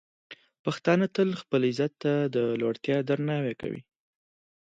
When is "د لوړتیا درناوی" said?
2.35-3.53